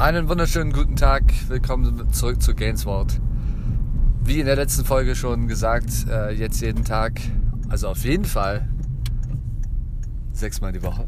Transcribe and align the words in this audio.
Einen 0.00 0.30
wunderschönen 0.30 0.72
guten 0.72 0.96
Tag. 0.96 1.24
Willkommen 1.48 2.10
zurück 2.10 2.40
zu 2.40 2.54
Gainswort. 2.54 3.20
Wie 4.24 4.40
in 4.40 4.46
der 4.46 4.56
letzten 4.56 4.86
Folge 4.86 5.14
schon 5.14 5.46
gesagt, 5.46 6.06
äh, 6.08 6.30
jetzt 6.30 6.62
jeden 6.62 6.86
Tag, 6.86 7.20
also 7.68 7.88
auf 7.88 8.02
jeden 8.02 8.24
Fall 8.24 8.66
sechsmal 10.32 10.72
die 10.72 10.82
Woche, 10.82 11.06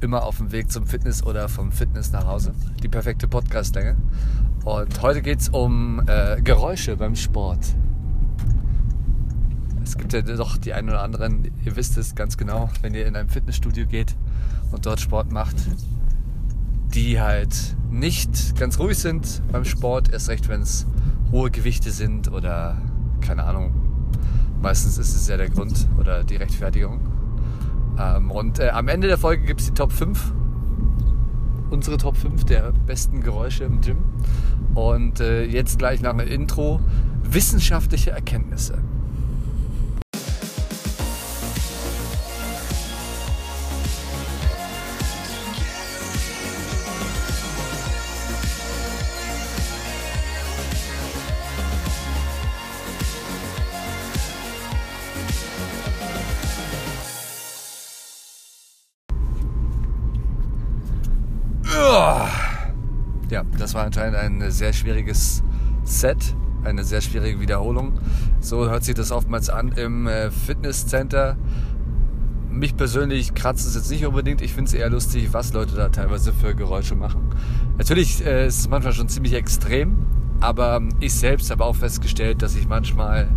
immer 0.00 0.24
auf 0.24 0.38
dem 0.38 0.50
Weg 0.50 0.72
zum 0.72 0.84
Fitness 0.84 1.22
oder 1.22 1.48
vom 1.48 1.70
Fitness 1.70 2.10
nach 2.10 2.26
Hause. 2.26 2.54
Die 2.82 2.88
perfekte 2.88 3.28
Podcastlänge. 3.28 3.96
Und 4.64 5.00
heute 5.00 5.22
geht 5.22 5.38
es 5.38 5.50
um 5.50 6.02
äh, 6.08 6.42
Geräusche 6.42 6.96
beim 6.96 7.14
Sport. 7.14 7.76
Es 9.84 9.96
gibt 9.96 10.12
ja 10.12 10.22
doch 10.22 10.56
die 10.56 10.72
einen 10.72 10.88
oder 10.88 11.02
anderen, 11.02 11.52
ihr 11.64 11.76
wisst 11.76 11.96
es 11.96 12.16
ganz 12.16 12.36
genau, 12.36 12.68
wenn 12.82 12.94
ihr 12.94 13.06
in 13.06 13.14
ein 13.14 13.28
Fitnessstudio 13.28 13.86
geht 13.86 14.16
und 14.72 14.86
dort 14.86 14.98
Sport 14.98 15.30
macht, 15.30 15.54
die 16.94 17.20
halt 17.20 17.76
nicht 17.90 18.58
ganz 18.58 18.78
ruhig 18.78 18.98
sind 18.98 19.42
beim 19.52 19.64
Sport, 19.64 20.12
erst 20.12 20.28
recht, 20.28 20.48
wenn 20.48 20.62
es 20.62 20.86
hohe 21.30 21.50
Gewichte 21.50 21.90
sind 21.90 22.30
oder 22.32 22.80
keine 23.20 23.44
Ahnung. 23.44 23.72
Meistens 24.60 24.98
ist 24.98 25.14
es 25.14 25.28
ja 25.28 25.36
der 25.36 25.50
Grund 25.50 25.88
oder 25.98 26.24
die 26.24 26.36
Rechtfertigung. 26.36 27.00
Ähm, 27.98 28.30
und 28.30 28.58
äh, 28.58 28.70
am 28.70 28.88
Ende 28.88 29.08
der 29.08 29.18
Folge 29.18 29.44
gibt 29.44 29.60
es 29.60 29.66
die 29.66 29.74
Top 29.74 29.92
5. 29.92 30.32
Unsere 31.70 31.98
Top 31.98 32.16
5 32.16 32.44
der 32.44 32.72
besten 32.86 33.20
Geräusche 33.20 33.64
im 33.64 33.80
Gym. 33.80 33.98
Und 34.74 35.20
äh, 35.20 35.44
jetzt 35.44 35.78
gleich 35.78 36.00
nach 36.00 36.10
einem 36.10 36.26
Intro 36.26 36.80
wissenschaftliche 37.22 38.10
Erkenntnisse. 38.10 38.78
Ja, 63.30 63.42
das 63.58 63.74
war 63.74 63.84
anscheinend 63.84 64.16
ein 64.16 64.50
sehr 64.50 64.72
schwieriges 64.72 65.42
Set, 65.84 66.34
eine 66.64 66.82
sehr 66.84 67.00
schwierige 67.00 67.40
Wiederholung. 67.40 68.00
So 68.40 68.68
hört 68.68 68.84
sich 68.84 68.94
das 68.94 69.12
oftmals 69.12 69.50
an 69.50 69.72
im 69.72 70.06
äh, 70.06 70.30
Fitnesscenter. 70.30 71.36
Mich 72.48 72.76
persönlich 72.76 73.34
kratzt 73.34 73.66
es 73.66 73.74
jetzt 73.74 73.90
nicht 73.90 74.06
unbedingt. 74.06 74.40
Ich 74.40 74.54
finde 74.54 74.68
es 74.68 74.74
eher 74.74 74.88
lustig, 74.88 75.28
was 75.32 75.52
Leute 75.52 75.74
da 75.74 75.90
teilweise 75.90 76.32
für 76.32 76.54
Geräusche 76.54 76.94
machen. 76.94 77.28
Natürlich 77.76 78.24
äh, 78.24 78.46
ist 78.46 78.60
es 78.60 78.68
manchmal 78.68 78.94
schon 78.94 79.08
ziemlich 79.08 79.34
extrem, 79.34 80.06
aber 80.40 80.80
ich 81.00 81.14
selbst 81.14 81.50
habe 81.50 81.64
auch 81.64 81.76
festgestellt, 81.76 82.40
dass 82.40 82.54
ich 82.54 82.66
manchmal 82.66 83.28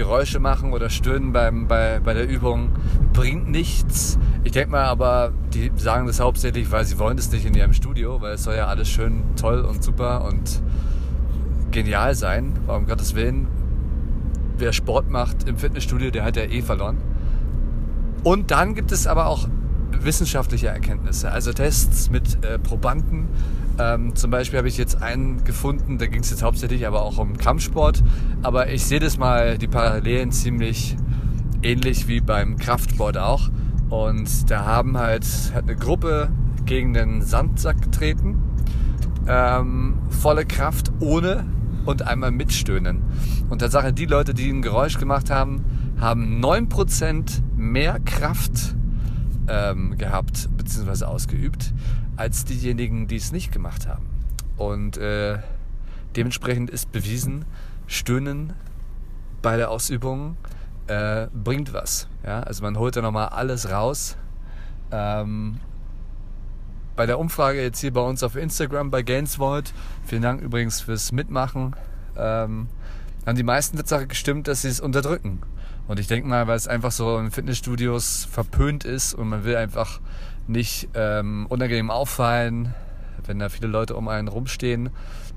Geräusche 0.00 0.40
machen 0.40 0.72
oder 0.72 0.88
stöhnen 0.88 1.30
beim, 1.30 1.68
bei, 1.68 2.00
bei 2.02 2.14
der 2.14 2.26
Übung 2.26 2.70
bringt 3.12 3.50
nichts. 3.50 4.18
Ich 4.44 4.52
denke 4.52 4.70
mal 4.70 4.84
aber, 4.84 5.30
die 5.52 5.70
sagen 5.76 6.06
das 6.06 6.20
hauptsächlich, 6.20 6.72
weil 6.72 6.86
sie 6.86 6.98
wollen 6.98 7.18
das 7.18 7.30
nicht 7.30 7.44
in 7.44 7.52
ihrem 7.52 7.74
Studio, 7.74 8.18
weil 8.22 8.32
es 8.32 8.44
soll 8.44 8.54
ja 8.54 8.66
alles 8.66 8.88
schön 8.88 9.24
toll 9.38 9.60
und 9.60 9.84
super 9.84 10.24
und 10.24 10.62
genial 11.70 12.14
sein. 12.14 12.54
Warum 12.64 12.86
Gottes 12.86 13.14
Willen, 13.14 13.46
wer 14.56 14.72
Sport 14.72 15.10
macht 15.10 15.46
im 15.46 15.58
Fitnessstudio, 15.58 16.10
der 16.10 16.24
hat 16.24 16.36
ja 16.36 16.44
eh 16.44 16.62
verloren. 16.62 16.96
Und 18.24 18.50
dann 18.50 18.74
gibt 18.74 18.92
es 18.92 19.06
aber 19.06 19.26
auch 19.26 19.48
wissenschaftliche 19.90 20.68
Erkenntnisse, 20.68 21.30
also 21.30 21.52
Tests 21.52 22.08
mit 22.08 22.42
äh, 22.42 22.58
Probanden. 22.58 23.28
Ähm, 23.80 24.14
zum 24.14 24.30
Beispiel 24.30 24.58
habe 24.58 24.68
ich 24.68 24.76
jetzt 24.76 25.02
einen 25.02 25.42
gefunden, 25.44 25.96
da 25.96 26.06
ging 26.06 26.20
es 26.20 26.30
jetzt 26.30 26.42
hauptsächlich 26.42 26.86
aber 26.86 27.00
auch 27.02 27.16
um 27.16 27.38
Kampfsport. 27.38 28.02
Aber 28.42 28.70
ich 28.70 28.84
sehe 28.84 29.00
das 29.00 29.16
mal, 29.16 29.56
die 29.56 29.68
Parallelen 29.68 30.32
ziemlich 30.32 30.96
ähnlich 31.62 32.06
wie 32.06 32.20
beim 32.20 32.58
Kraftsport 32.58 33.16
auch. 33.16 33.48
Und 33.88 34.50
da 34.50 34.66
haben 34.66 34.98
halt, 34.98 35.24
hat 35.54 35.62
eine 35.62 35.76
Gruppe 35.76 36.30
gegen 36.66 36.92
den 36.92 37.22
Sandsack 37.22 37.80
getreten. 37.80 38.42
Ähm, 39.26 39.98
volle 40.10 40.44
Kraft 40.44 40.92
ohne 41.00 41.46
und 41.86 42.02
einmal 42.02 42.32
mitstöhnen. 42.32 43.02
Und 43.48 43.60
Tatsache, 43.60 43.94
die 43.94 44.04
Leute, 44.04 44.34
die 44.34 44.50
ein 44.50 44.60
Geräusch 44.60 44.98
gemacht 44.98 45.30
haben, 45.30 45.64
haben 45.98 46.44
9% 46.44 47.40
mehr 47.56 47.98
Kraft 48.00 48.74
ähm, 49.48 49.96
gehabt 49.96 50.50
bzw. 50.56 51.06
ausgeübt 51.06 51.72
als 52.16 52.44
diejenigen, 52.44 53.06
die 53.06 53.16
es 53.16 53.32
nicht 53.32 53.52
gemacht 53.52 53.86
haben. 53.86 54.06
Und 54.56 54.96
äh, 54.98 55.38
dementsprechend 56.16 56.70
ist 56.70 56.92
bewiesen, 56.92 57.44
Stöhnen 57.86 58.52
bei 59.42 59.56
der 59.56 59.70
Ausübung 59.70 60.36
äh, 60.86 61.28
bringt 61.32 61.72
was. 61.72 62.08
Ja? 62.24 62.40
Also 62.40 62.62
man 62.62 62.78
holt 62.78 62.96
da 62.96 63.02
nochmal 63.02 63.28
alles 63.28 63.70
raus. 63.70 64.16
Ähm, 64.90 65.60
bei 66.96 67.06
der 67.06 67.18
Umfrage 67.18 67.62
jetzt 67.62 67.80
hier 67.80 67.92
bei 67.92 68.02
uns 68.02 68.22
auf 68.22 68.36
Instagram 68.36 68.90
bei 68.90 69.02
Gainsvolt, 69.02 69.72
vielen 70.04 70.22
Dank 70.22 70.42
übrigens 70.42 70.82
fürs 70.82 71.12
Mitmachen, 71.12 71.74
ähm, 72.16 72.68
haben 73.26 73.36
die 73.36 73.42
meisten 73.42 73.76
Tatsache 73.76 74.06
gestimmt, 74.06 74.48
dass 74.48 74.62
sie 74.62 74.68
es 74.68 74.80
unterdrücken. 74.80 75.40
Und 75.90 75.98
ich 75.98 76.06
denke 76.06 76.28
mal, 76.28 76.46
weil 76.46 76.54
es 76.56 76.68
einfach 76.68 76.92
so 76.92 77.18
in 77.18 77.32
Fitnessstudios 77.32 78.28
verpönt 78.30 78.84
ist 78.84 79.12
und 79.12 79.28
man 79.28 79.42
will 79.42 79.56
einfach 79.56 79.98
nicht 80.46 80.88
ähm, 80.94 81.46
unangenehm 81.48 81.90
auffallen, 81.90 82.72
wenn 83.26 83.40
da 83.40 83.48
viele 83.48 83.66
Leute 83.66 83.96
um 83.96 84.06
einen 84.06 84.28
rumstehen, 84.28 84.90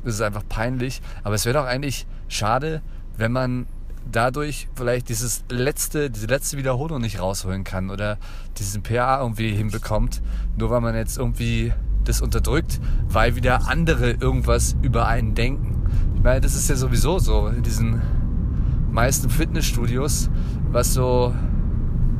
ist 0.04 0.13
es 0.13 0.22
einfach 0.22 0.44
peinlich. 0.48 1.01
Aber 1.24 1.33
es 1.33 1.45
wäre 1.45 1.57
doch 1.57 1.66
eigentlich 1.66 2.06
schade, 2.28 2.83
wenn 3.18 3.31
man 3.31 3.66
dadurch 4.12 4.68
vielleicht 4.75 5.10
dieses 5.10 5.44
letzte, 5.50 6.12
diese 6.12 6.28
letzte 6.28 6.56
Wiederholung 6.56 7.01
nicht 7.01 7.19
rausholen 7.19 7.63
kann 7.63 7.89
oder 7.89 8.19
diesen 8.60 8.83
PA 8.83 9.22
irgendwie 9.22 9.56
hinbekommt, 9.56 10.22
nur 10.56 10.69
weil 10.69 10.81
man 10.81 10.94
jetzt 10.94 11.18
irgendwie 11.18 11.74
das 12.04 12.22
unterdrückt, 12.22 12.80
weil 13.07 13.36
wieder 13.36 13.68
andere 13.69 14.12
irgendwas 14.12 14.75
über 14.83 15.07
einen 15.07 15.33
denken. 15.33 15.81
Ich 16.13 16.22
meine, 16.22 16.42
das 16.42 16.54
ist 16.54 16.69
ja 16.69 16.75
sowieso 16.75 17.18
so 17.18 17.48
in 17.48 17.63
diesen 17.63 18.04
meisten 18.94 19.30
Fitnessstudios, 19.30 20.30
was 20.72 20.94
so 20.94 21.34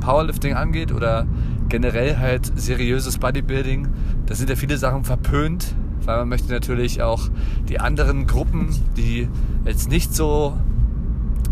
Powerlifting 0.02 0.56
angeht 0.56 0.92
oder 0.92 1.26
generell 1.70 2.18
halt 2.18 2.52
seriöses 2.56 3.18
Bodybuilding, 3.18 3.88
da 4.26 4.36
sind 4.36 4.50
ja 4.50 4.56
viele 4.56 4.78
Sachen 4.78 5.06
verpönt, 5.06 5.74
weil 6.06 6.18
man 6.18 6.30
möchte 6.30 6.52
natürlich 6.52 7.02
auch 7.02 7.30
die 7.70 7.80
anderen 7.80 8.28
Gruppen, 8.28 8.76
die 8.98 9.30
jetzt 9.66 9.90
nicht 9.90 10.14
so 10.14 10.58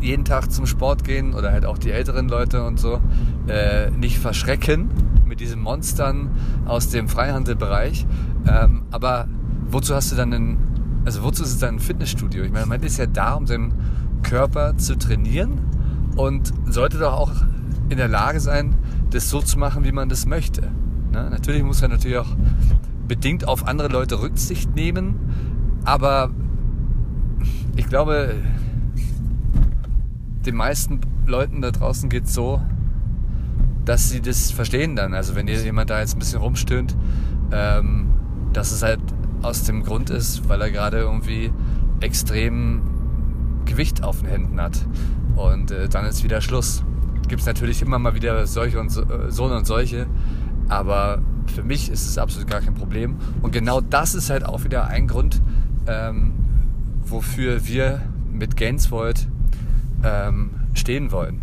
jeden 0.01 0.25
Tag 0.25 0.51
zum 0.51 0.65
Sport 0.65 1.03
gehen 1.03 1.33
oder 1.33 1.51
halt 1.51 1.65
auch 1.65 1.77
die 1.77 1.91
älteren 1.91 2.27
Leute 2.27 2.63
und 2.65 2.79
so, 2.79 2.99
äh, 3.47 3.91
nicht 3.91 4.17
verschrecken 4.17 4.89
mit 5.25 5.39
diesen 5.39 5.61
Monstern 5.61 6.31
aus 6.65 6.89
dem 6.89 7.07
Freihandelbereich. 7.07 8.05
Ähm, 8.47 8.83
aber 8.91 9.27
wozu 9.69 9.95
hast 9.95 10.11
du 10.11 10.15
dann 10.15 10.33
ein, 10.33 10.57
also 11.05 11.23
wozu 11.23 11.43
ist 11.43 11.51
es 11.51 11.59
dann 11.59 11.75
ein 11.75 11.79
Fitnessstudio? 11.79 12.43
Ich 12.43 12.51
meine, 12.51 12.65
man 12.65 12.81
ist 12.81 12.97
ja 12.97 13.05
da, 13.05 13.33
um 13.33 13.47
seinen 13.47 13.73
Körper 14.23 14.77
zu 14.77 14.97
trainieren 14.97 15.59
und 16.15 16.53
sollte 16.65 16.97
doch 16.97 17.13
auch 17.13 17.31
in 17.89 17.97
der 17.97 18.07
Lage 18.07 18.39
sein, 18.39 18.75
das 19.09 19.29
so 19.29 19.41
zu 19.41 19.59
machen, 19.59 19.83
wie 19.83 19.91
man 19.91 20.09
das 20.09 20.25
möchte. 20.25 20.61
Ne? 21.11 21.29
Natürlich 21.29 21.63
muss 21.63 21.81
er 21.81 21.89
natürlich 21.89 22.17
auch 22.17 22.35
bedingt 23.07 23.47
auf 23.47 23.67
andere 23.67 23.89
Leute 23.89 24.21
Rücksicht 24.21 24.73
nehmen, 24.75 25.15
aber 25.83 26.31
ich 27.75 27.87
glaube, 27.87 28.35
den 30.45 30.55
meisten 30.55 31.01
Leuten 31.25 31.61
da 31.61 31.71
draußen 31.71 32.09
geht 32.09 32.25
es 32.25 32.33
so, 32.33 32.61
dass 33.85 34.09
sie 34.09 34.21
das 34.21 34.51
verstehen 34.51 34.95
dann. 34.95 35.13
Also 35.13 35.35
wenn 35.35 35.47
jemand 35.47 35.89
da 35.89 35.99
jetzt 35.99 36.15
ein 36.15 36.19
bisschen 36.19 36.39
rumstöhnt, 36.39 36.95
ähm, 37.51 38.13
dass 38.53 38.71
es 38.71 38.83
halt 38.83 39.01
aus 39.41 39.63
dem 39.63 39.83
Grund 39.83 40.09
ist, 40.09 40.47
weil 40.47 40.61
er 40.61 40.71
gerade 40.71 40.99
irgendwie 40.99 41.51
extrem 41.99 42.81
Gewicht 43.65 44.03
auf 44.03 44.19
den 44.19 44.29
Händen 44.29 44.61
hat. 44.61 44.85
Und 45.35 45.71
äh, 45.71 45.87
dann 45.89 46.05
ist 46.05 46.23
wieder 46.23 46.41
Schluss. 46.41 46.83
Gibt 47.27 47.41
es 47.41 47.47
natürlich 47.47 47.81
immer 47.81 47.99
mal 47.99 48.15
wieder 48.15 48.45
solche 48.47 48.79
und 48.79 48.89
so, 48.89 49.03
äh, 49.03 49.31
so 49.31 49.45
und 49.45 49.65
solche, 49.65 50.07
aber 50.67 51.21
für 51.47 51.63
mich 51.63 51.89
ist 51.89 52.07
es 52.07 52.17
absolut 52.17 52.49
gar 52.49 52.61
kein 52.61 52.73
Problem. 52.73 53.17
Und 53.41 53.51
genau 53.51 53.81
das 53.81 54.15
ist 54.15 54.29
halt 54.29 54.45
auch 54.45 54.63
wieder 54.63 54.87
ein 54.87 55.07
Grund, 55.07 55.41
ähm, 55.87 56.33
wofür 57.03 57.65
wir 57.67 58.01
mit 58.31 58.55
Gainsvold 58.57 59.27
ähm, 60.03 60.51
stehen 60.73 61.11
wollen. 61.11 61.41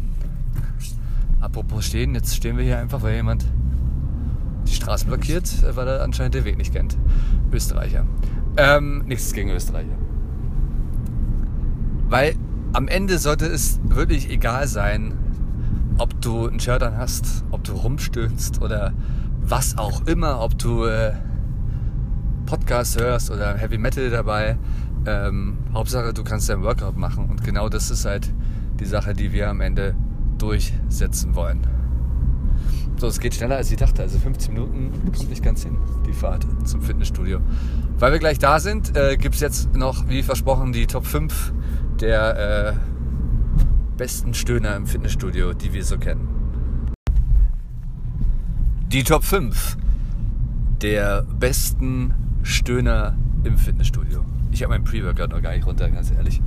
Apropos 1.40 1.84
stehen, 1.84 2.14
jetzt 2.14 2.34
stehen 2.34 2.56
wir 2.56 2.64
hier 2.64 2.78
einfach, 2.78 3.02
weil 3.02 3.14
jemand 3.14 3.46
die 4.66 4.74
Straße 4.74 5.06
blockiert, 5.06 5.48
weil 5.76 5.88
er 5.88 6.02
anscheinend 6.02 6.34
den 6.34 6.44
Weg 6.44 6.58
nicht 6.58 6.72
kennt. 6.72 6.96
Österreicher. 7.52 8.06
Ähm, 8.56 9.04
nichts 9.06 9.32
gegen 9.32 9.50
Österreicher. 9.50 9.96
Weil 12.08 12.34
am 12.72 12.88
Ende 12.88 13.18
sollte 13.18 13.46
es 13.46 13.80
wirklich 13.84 14.30
egal 14.30 14.66
sein, 14.66 15.14
ob 15.98 16.20
du 16.20 16.46
ein 16.46 16.60
Shirt 16.60 16.82
an 16.82 16.96
hast, 16.96 17.44
ob 17.50 17.64
du 17.64 17.72
rumstöhnst 17.72 18.62
oder 18.62 18.92
was 19.40 19.76
auch 19.78 20.06
immer, 20.06 20.40
ob 20.40 20.58
du 20.58 20.84
äh, 20.84 21.12
Podcast 22.46 23.00
hörst 23.00 23.30
oder 23.30 23.56
Heavy 23.56 23.78
Metal 23.78 24.10
dabei. 24.10 24.58
Ähm, 25.06 25.58
Hauptsache, 25.72 26.12
du 26.12 26.24
kannst 26.24 26.48
dein 26.48 26.62
Workout 26.62 26.96
machen. 26.96 27.28
Und 27.28 27.44
genau 27.44 27.68
das 27.68 27.90
ist 27.90 28.04
halt 28.04 28.32
die 28.80 28.84
Sache, 28.86 29.12
die 29.12 29.32
wir 29.32 29.48
am 29.48 29.60
Ende 29.60 29.94
durchsetzen 30.38 31.34
wollen. 31.34 31.66
So, 32.96 33.06
es 33.06 33.20
geht 33.20 33.34
schneller 33.34 33.56
als 33.56 33.70
ich 33.70 33.76
dachte. 33.76 34.02
Also 34.02 34.18
15 34.18 34.52
Minuten 34.52 34.92
kommt 35.16 35.30
nicht 35.30 35.42
ganz 35.42 35.62
hin, 35.62 35.78
die 36.06 36.12
Fahrt 36.12 36.46
zum 36.64 36.82
Fitnessstudio. 36.82 37.40
Weil 37.98 38.12
wir 38.12 38.18
gleich 38.18 38.38
da 38.38 38.60
sind, 38.60 38.96
äh, 38.96 39.16
gibt 39.16 39.34
es 39.36 39.40
jetzt 39.40 39.74
noch, 39.74 40.08
wie 40.08 40.22
versprochen, 40.22 40.72
die 40.72 40.86
Top 40.86 41.06
5 41.06 41.52
der 42.00 42.68
äh, 42.68 43.96
besten 43.96 44.34
Stöhner 44.34 44.76
im 44.76 44.86
Fitnessstudio, 44.86 45.52
die 45.52 45.72
wir 45.72 45.84
so 45.84 45.98
kennen. 45.98 46.28
Die 48.88 49.04
Top 49.04 49.24
5 49.24 49.76
der 50.80 51.22
besten 51.22 52.14
Stöhner 52.42 53.16
im 53.44 53.58
Fitnessstudio. 53.58 54.24
Ich 54.50 54.62
habe 54.62 54.72
meinen 54.72 54.84
Pre-Workout 54.84 55.30
noch 55.30 55.42
gar 55.42 55.54
nicht 55.54 55.66
runter, 55.66 55.90
ganz 55.90 56.10
ehrlich. 56.10 56.40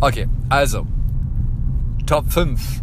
Okay, 0.00 0.28
also 0.48 0.86
Top 2.06 2.30
5. 2.30 2.82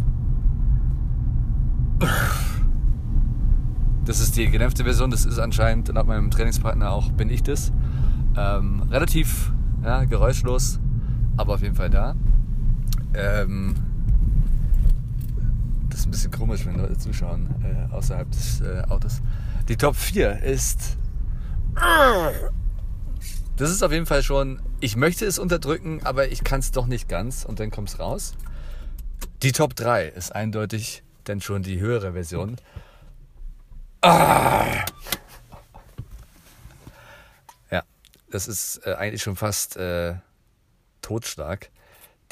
Das 4.04 4.20
ist 4.20 4.36
die 4.36 4.48
gedämpfte 4.48 4.84
Version, 4.84 5.10
das 5.10 5.24
ist 5.24 5.38
anscheinend 5.38 5.92
nach 5.92 6.04
meinem 6.04 6.30
Trainingspartner 6.30 6.90
auch, 6.90 7.10
bin 7.12 7.30
ich 7.30 7.42
das. 7.42 7.72
Ähm, 8.36 8.82
relativ 8.90 9.52
ja, 9.82 10.04
geräuschlos, 10.04 10.78
aber 11.36 11.54
auf 11.54 11.62
jeden 11.62 11.74
Fall 11.74 11.90
da. 11.90 12.14
Ähm, 13.14 13.74
das 15.88 16.00
ist 16.00 16.06
ein 16.06 16.10
bisschen 16.10 16.30
komisch, 16.30 16.66
wenn 16.66 16.76
Leute 16.76 16.98
zuschauen 16.98 17.48
äh, 17.64 17.92
außerhalb 17.92 18.30
des 18.30 18.60
äh, 18.60 18.82
Autos. 18.88 19.22
Die 19.68 19.76
Top 19.76 19.96
4 19.96 20.42
ist. 20.42 20.96
Das 23.56 23.70
ist 23.70 23.82
auf 23.82 23.92
jeden 23.92 24.06
Fall 24.06 24.22
schon. 24.22 24.60
Ich 24.80 24.96
möchte 24.96 25.24
es 25.24 25.38
unterdrücken, 25.38 26.00
aber 26.04 26.30
ich 26.30 26.44
kann 26.44 26.60
es 26.60 26.70
doch 26.70 26.86
nicht 26.86 27.08
ganz 27.08 27.44
und 27.44 27.60
dann 27.60 27.70
kommt 27.70 27.88
es 27.88 27.98
raus. 27.98 28.34
Die 29.42 29.52
Top 29.52 29.74
3 29.74 30.06
ist 30.08 30.34
eindeutig 30.34 31.02
denn 31.26 31.40
schon 31.40 31.62
die 31.62 31.80
höhere 31.80 32.12
Version. 32.12 32.56
Ah! 34.02 34.84
Ja, 37.70 37.82
das 38.30 38.48
ist 38.48 38.80
äh, 38.86 38.94
eigentlich 38.94 39.22
schon 39.22 39.36
fast 39.36 39.76
äh, 39.76 40.14
Totschlag. 41.06 41.70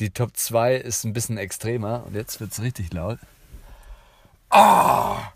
Die 0.00 0.10
Top 0.10 0.36
2 0.36 0.74
ist 0.74 1.04
ein 1.04 1.12
bisschen 1.12 1.38
extremer 1.38 2.02
und 2.06 2.16
jetzt 2.16 2.40
wird 2.40 2.50
es 2.50 2.60
richtig 2.60 2.92
laut. 2.92 3.18
Ah! 4.50 5.30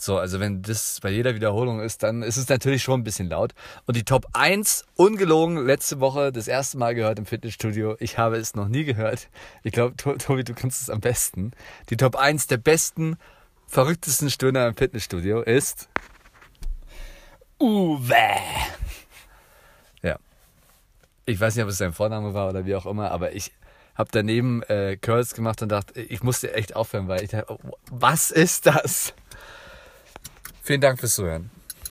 So, 0.00 0.16
also 0.16 0.38
wenn 0.38 0.62
das 0.62 1.00
bei 1.02 1.10
jeder 1.10 1.34
Wiederholung 1.34 1.80
ist, 1.80 2.04
dann 2.04 2.22
ist 2.22 2.36
es 2.36 2.48
natürlich 2.48 2.84
schon 2.84 3.00
ein 3.00 3.04
bisschen 3.04 3.28
laut. 3.28 3.54
Und 3.86 3.96
die 3.96 4.04
Top 4.04 4.28
1, 4.34 4.84
ungelogen, 4.94 5.66
letzte 5.66 5.98
Woche 5.98 6.30
das 6.30 6.46
erste 6.46 6.78
Mal 6.78 6.94
gehört 6.94 7.18
im 7.18 7.26
Fitnessstudio. 7.26 7.96
Ich 7.98 8.18
habe 8.18 8.36
es 8.36 8.54
noch 8.54 8.68
nie 8.68 8.84
gehört. 8.84 9.28
Ich 9.64 9.72
glaube, 9.72 9.96
Tobi, 9.96 10.44
du 10.44 10.54
kannst 10.54 10.80
es 10.80 10.90
am 10.90 11.00
besten. 11.00 11.50
Die 11.90 11.96
Top 11.96 12.14
1 12.14 12.46
der 12.46 12.58
besten, 12.58 13.16
verrücktesten 13.66 14.30
Stöhner 14.30 14.68
im 14.68 14.76
Fitnessstudio 14.76 15.42
ist 15.42 15.88
Uwe. 17.58 18.36
Ich 21.28 21.38
weiß 21.38 21.56
nicht, 21.56 21.62
ob 21.62 21.68
es 21.68 21.76
sein 21.76 21.92
Vorname 21.92 22.32
war 22.32 22.48
oder 22.48 22.64
wie 22.64 22.74
auch 22.74 22.86
immer, 22.86 23.10
aber 23.10 23.34
ich 23.34 23.52
habe 23.94 24.08
daneben 24.10 24.62
äh, 24.62 24.96
Curls 24.96 25.34
gemacht 25.34 25.60
und 25.60 25.68
dachte, 25.68 26.00
ich 26.00 26.22
musste 26.22 26.54
echt 26.54 26.74
aufhören, 26.74 27.06
weil 27.06 27.22
ich 27.22 27.28
dachte, 27.28 27.58
was 27.90 28.30
ist 28.30 28.64
das? 28.64 29.12
Vielen 30.62 30.80
Dank 30.80 30.98
fürs 30.98 31.16
Zuhören. 31.16 31.50